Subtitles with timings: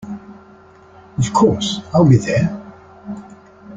[1.19, 2.59] Of course, I’ll be there!